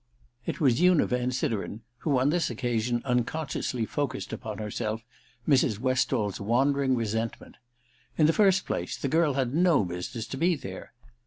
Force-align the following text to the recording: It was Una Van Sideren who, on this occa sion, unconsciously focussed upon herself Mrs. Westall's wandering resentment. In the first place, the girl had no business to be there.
It 0.47 0.59
was 0.59 0.81
Una 0.81 1.05
Van 1.05 1.29
Sideren 1.29 1.81
who, 1.99 2.17
on 2.17 2.31
this 2.31 2.49
occa 2.49 2.81
sion, 2.81 3.03
unconsciously 3.05 3.85
focussed 3.85 4.33
upon 4.33 4.57
herself 4.57 5.05
Mrs. 5.47 5.77
Westall's 5.77 6.41
wandering 6.41 6.95
resentment. 6.95 7.57
In 8.17 8.25
the 8.25 8.33
first 8.33 8.65
place, 8.65 8.97
the 8.97 9.07
girl 9.07 9.33
had 9.35 9.53
no 9.53 9.85
business 9.85 10.25
to 10.29 10.37
be 10.37 10.55
there. 10.55 10.93